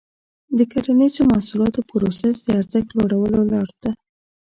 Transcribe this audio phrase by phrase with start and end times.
[0.57, 3.91] د کرنیزو محصولاتو پروسس د ارزښت لوړولو لاره ده.